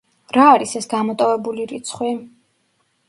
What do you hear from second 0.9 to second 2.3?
გამოტოვებული რიცხვი?